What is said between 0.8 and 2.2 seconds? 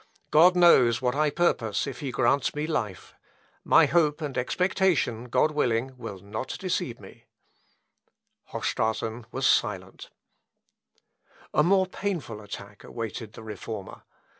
what I purpose if he